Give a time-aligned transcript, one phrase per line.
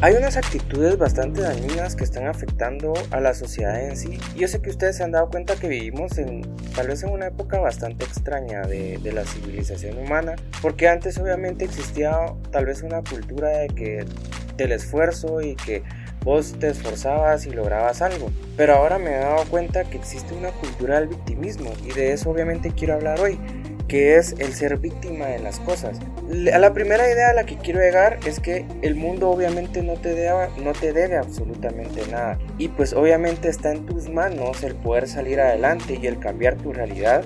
[0.00, 4.16] Hay unas actitudes bastante dañinas que están afectando a la sociedad en sí.
[4.36, 6.42] Yo sé que ustedes se han dado cuenta que vivimos en
[6.76, 11.64] tal vez en una época bastante extraña de, de la civilización humana, porque antes obviamente
[11.64, 12.16] existía
[12.52, 14.04] tal vez una cultura de que
[14.56, 15.82] del esfuerzo y que
[16.24, 18.30] vos te esforzabas y lograbas algo.
[18.56, 22.30] Pero ahora me he dado cuenta que existe una cultura del victimismo y de eso
[22.30, 23.36] obviamente quiero hablar hoy
[23.88, 25.98] que es el ser víctima de las cosas.
[26.28, 30.14] La primera idea a la que quiero llegar es que el mundo obviamente no te,
[30.14, 32.38] debe, no te debe absolutamente nada.
[32.58, 36.72] Y pues obviamente está en tus manos el poder salir adelante y el cambiar tu
[36.72, 37.24] realidad.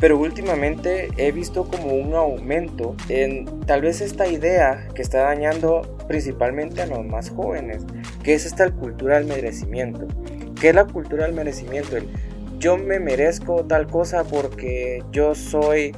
[0.00, 5.96] Pero últimamente he visto como un aumento en tal vez esta idea que está dañando
[6.08, 7.84] principalmente a los más jóvenes,
[8.24, 10.08] que es esta cultura del merecimiento.
[10.60, 11.96] ¿Qué es la cultura del merecimiento?
[12.62, 15.90] Yo me merezco tal cosa porque yo soy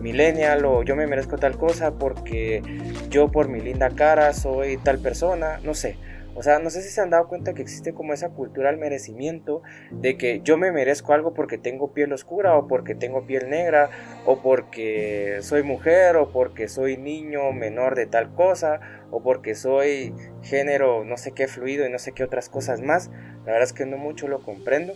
[0.00, 2.62] millennial o yo me merezco tal cosa porque
[3.10, 5.98] yo por mi linda cara soy tal persona, no sé.
[6.34, 8.78] O sea, no sé si se han dado cuenta que existe como esa cultura al
[8.78, 13.50] merecimiento de que yo me merezco algo porque tengo piel oscura o porque tengo piel
[13.50, 13.90] negra
[14.24, 18.80] o porque soy mujer o porque soy niño menor de tal cosa
[19.10, 23.10] o porque soy género no sé qué fluido y no sé qué otras cosas más.
[23.44, 24.94] La verdad es que no mucho lo comprendo.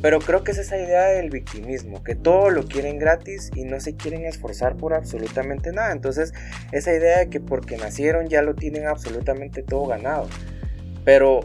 [0.00, 3.80] Pero creo que es esa idea del victimismo, que todo lo quieren gratis y no
[3.80, 5.92] se quieren esforzar por absolutamente nada.
[5.92, 6.32] Entonces,
[6.70, 10.28] esa idea de que porque nacieron ya lo tienen absolutamente todo ganado.
[11.04, 11.40] Pero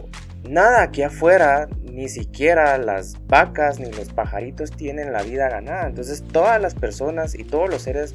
[0.48, 5.88] nada aquí afuera, ni siquiera las vacas ni los pajaritos tienen la vida ganada.
[5.88, 8.14] Entonces, todas las personas y todos los seres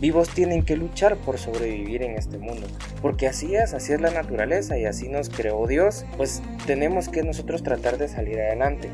[0.00, 2.66] vivos tienen que luchar por sobrevivir en este mundo.
[3.02, 6.06] Porque así es, así es la naturaleza y así nos creó Dios.
[6.16, 8.88] Pues tenemos que nosotros tratar de salir adelante.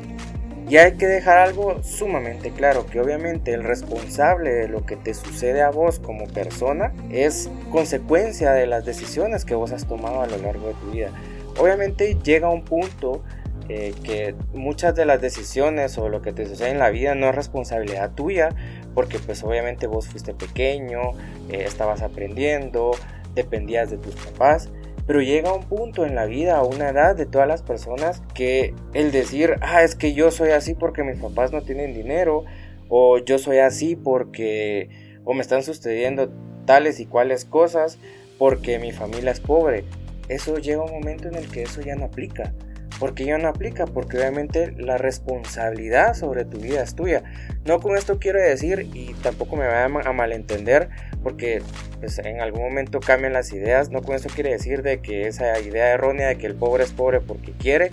[0.71, 5.13] Y hay que dejar algo sumamente claro, que obviamente el responsable de lo que te
[5.13, 10.27] sucede a vos como persona es consecuencia de las decisiones que vos has tomado a
[10.27, 11.11] lo largo de tu vida.
[11.59, 13.21] Obviamente llega un punto
[13.67, 17.27] eh, que muchas de las decisiones o lo que te sucede en la vida no
[17.27, 18.55] es responsabilidad tuya,
[18.95, 21.01] porque pues obviamente vos fuiste pequeño,
[21.49, 22.91] eh, estabas aprendiendo,
[23.35, 24.69] dependías de tus papás
[25.07, 28.73] pero llega un punto en la vida, a una edad de todas las personas, que
[28.93, 32.45] el decir, ah, es que yo soy así porque mis papás no tienen dinero,
[32.89, 34.89] o yo soy así porque,
[35.23, 36.29] o me están sucediendo
[36.65, 37.97] tales y cuales cosas
[38.37, 39.85] porque mi familia es pobre.
[40.27, 42.53] Eso llega un momento en el que eso ya no aplica.
[42.99, 43.85] porque ya no aplica?
[43.85, 47.23] Porque obviamente la responsabilidad sobre tu vida es tuya.
[47.65, 50.89] No con esto quiero decir, y tampoco me vayan a malentender,
[51.23, 51.61] porque
[51.99, 53.89] pues, en algún momento cambian las ideas.
[53.89, 56.91] No con eso quiere decir de que esa idea errónea de que el pobre es
[56.91, 57.91] pobre porque quiere,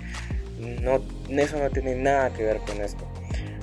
[0.83, 3.07] no, eso no tiene nada que ver con esto.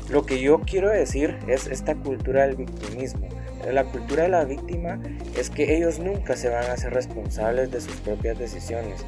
[0.09, 3.27] Lo que yo quiero decir es esta cultura del victimismo.
[3.71, 5.01] La cultura de la víctima
[5.35, 9.03] es que ellos nunca se van a hacer responsables de sus propias decisiones.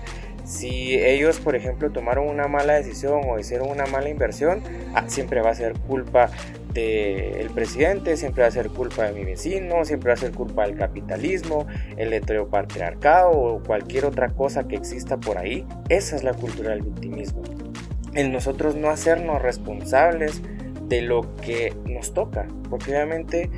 [0.47, 4.63] Si ellos, por ejemplo, tomaron una mala decisión o hicieron una mala inversión,
[4.95, 6.31] ah, siempre va a ser culpa
[6.73, 10.65] del presidente, siempre va a ser culpa de mi vecino, siempre va a ser culpa
[10.65, 15.65] del capitalismo, el heteropatriarcado o cualquier otra cosa que exista por ahí.
[15.89, 17.41] Esa es la cultura del victimismo.
[18.13, 20.41] El nosotros no hacernos responsables
[20.87, 23.49] de lo que nos toca, porque obviamente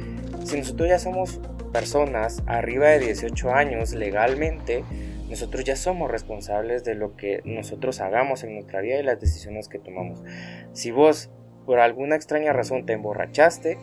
[0.43, 1.39] si nosotros ya somos
[1.71, 4.83] personas arriba de 18 años legalmente,
[5.29, 9.69] nosotros ya somos responsables de lo que nosotros hagamos en nuestra vida y las decisiones
[9.69, 10.23] que tomamos.
[10.73, 11.29] Si vos
[11.65, 13.77] por alguna extraña razón te emborrachaste,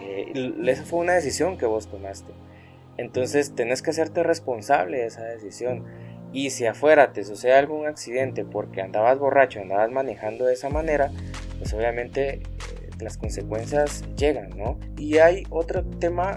[0.00, 2.32] eh, esa fue una decisión que vos tomaste.
[2.96, 5.84] Entonces tenés que hacerte responsable de esa decisión.
[6.32, 11.10] Y si afuera te sucede algún accidente porque andabas borracho, andabas manejando de esa manera,
[11.58, 12.40] pues obviamente eh,
[13.00, 14.78] las consecuencias llegan, ¿no?
[14.96, 16.36] Y hay otro tema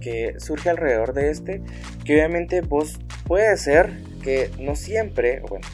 [0.00, 1.62] que surge alrededor de este,
[2.10, 3.92] que obviamente vos puede ser
[4.24, 5.64] que no siempre, bueno,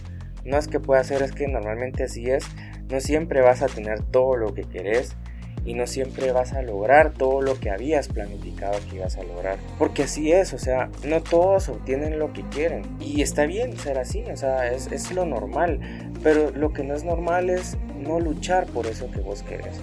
[0.45, 2.45] no es que pueda ser, es que normalmente así es,
[2.91, 5.17] no siempre vas a tener todo lo que querés
[5.65, 9.57] y no siempre vas a lograr todo lo que habías planificado que ibas a lograr.
[9.79, 12.83] Porque así es, o sea, no todos obtienen lo que quieren.
[13.01, 15.81] Y está bien ser así, o sea, es, es lo normal.
[16.23, 19.81] Pero lo que no es normal es no luchar por eso que vos querés.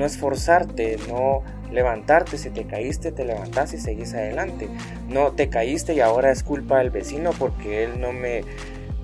[0.00, 4.66] No esforzarte, no levantarte, si te caíste, te levantás y seguís adelante.
[5.10, 8.40] No te caíste y ahora es culpa del vecino porque él no me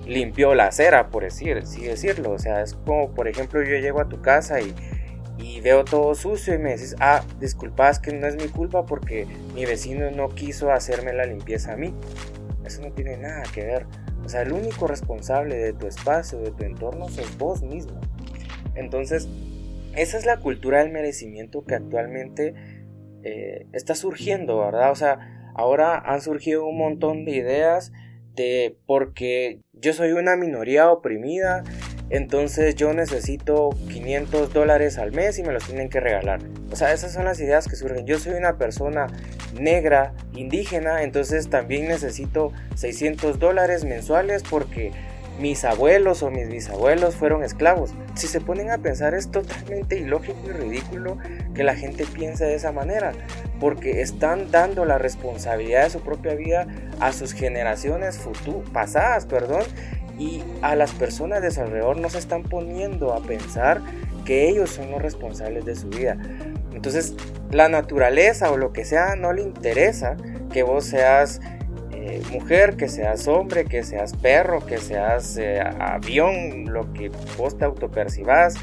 [0.07, 2.31] limpió la acera, por decir, decirlo.
[2.31, 4.73] O sea, es como, por ejemplo, yo llego a tu casa y,
[5.37, 9.27] y veo todo sucio y me dices, ah, disculpas que no es mi culpa porque
[9.53, 11.93] mi vecino no quiso hacerme la limpieza a mí.
[12.65, 13.85] Eso no tiene nada que ver.
[14.25, 18.01] O sea, el único responsable de tu espacio, de tu entorno, sos vos mismo.
[18.73, 19.27] Entonces,
[19.97, 22.53] esa es la cultura del merecimiento que actualmente
[23.23, 24.91] eh, está surgiendo, ¿verdad?
[24.91, 27.91] O sea, ahora han surgido un montón de ideas
[28.35, 31.63] de porque yo soy una minoría oprimida,
[32.09, 36.39] entonces yo necesito 500 dólares al mes y me los tienen que regalar.
[36.71, 38.05] O sea, esas son las ideas que surgen.
[38.05, 39.07] Yo soy una persona
[39.59, 44.91] negra, indígena, entonces también necesito 600 dólares mensuales porque
[45.39, 47.93] mis abuelos o mis bisabuelos fueron esclavos.
[48.15, 51.17] Si se ponen a pensar es totalmente ilógico y ridículo
[51.53, 53.13] que la gente piense de esa manera,
[53.59, 56.67] porque están dando la responsabilidad de su propia vida
[56.99, 58.19] a sus generaciones
[58.73, 59.63] pasadas, perdón,
[60.17, 63.81] y a las personas de su alrededor no se están poniendo a pensar
[64.25, 66.17] que ellos son los responsables de su vida.
[66.73, 67.15] Entonces,
[67.51, 70.17] la naturaleza o lo que sea no le interesa
[70.51, 71.39] que vos seas
[72.07, 77.57] eh, mujer, que seas hombre, que seas perro, que seas eh, avión, lo que vos
[77.57, 78.55] te autopercibas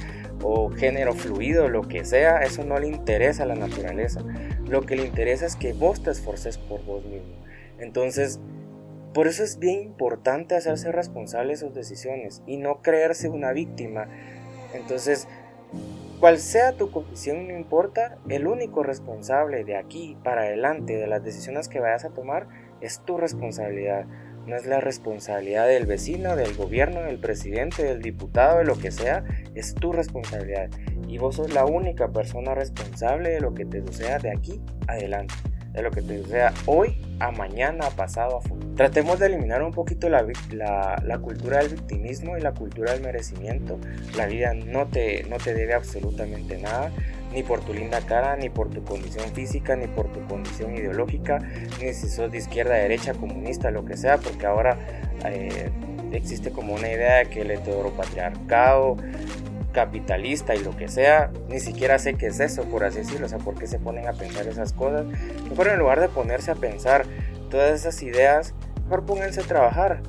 [0.43, 4.23] o género fluido, lo que sea, eso no le interesa a la naturaleza.
[4.67, 7.35] Lo que le interesa es que vos te esforces por vos mismo.
[7.79, 8.41] Entonces,
[9.12, 14.08] por eso es bien importante hacerse responsable de sus decisiones y no creerse una víctima.
[14.73, 15.29] Entonces,
[16.19, 21.23] cual sea tu condición, no importa, el único responsable de aquí para adelante de las
[21.23, 24.06] decisiones que vayas a tomar es tu responsabilidad.
[24.46, 28.90] No es la responsabilidad del vecino, del gobierno, del presidente, del diputado, de lo que
[28.90, 29.25] sea.
[29.54, 30.69] Es tu responsabilidad.
[31.08, 35.34] Y vos sos la única persona responsable de lo que te suceda de aquí adelante.
[35.72, 38.75] De lo que te suceda hoy, a mañana, a pasado, a futuro.
[38.75, 43.78] Tratemos de eliminar un poquito la, la, cultura del victimismo y la cultura del merecimiento.
[44.14, 46.92] La vida no te, no te debe absolutamente nada
[47.34, 51.38] ni por tu linda cara, ni por tu condición física, ni por tu condición ideológica,
[51.81, 54.78] ni si sos de izquierda, derecha, comunista, lo que sea, porque ahora
[55.26, 55.70] eh,
[56.12, 58.96] existe como una idea de que el heteropatriarcado
[59.72, 63.28] capitalista y lo que sea, ni siquiera sé qué es eso, por así decirlo, o
[63.28, 65.04] sea, por qué se ponen a pensar esas cosas.
[65.50, 67.04] Mejor en lugar de ponerse a pensar
[67.50, 68.54] todas esas ideas,
[68.84, 70.00] mejor pónganse a trabajar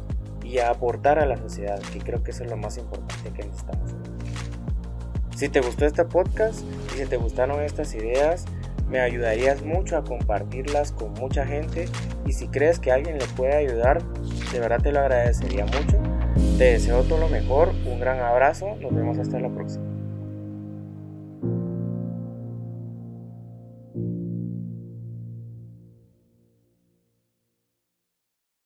[0.44, 3.44] y a aportar a la sociedad, que creo que eso es lo más importante que
[3.44, 3.96] necesitamos.
[5.36, 6.62] Si te gustó este podcast
[6.94, 8.46] y si te gustaron estas ideas,
[8.90, 11.90] me ayudarías mucho a compartirlas con mucha gente
[12.26, 14.02] y si crees que alguien le puede ayudar,
[14.54, 16.02] de verdad te lo agradecería mucho.
[16.58, 19.85] Te deseo todo lo mejor, un gran abrazo, nos vemos hasta la próxima.